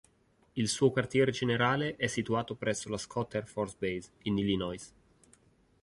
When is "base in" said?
3.77-4.35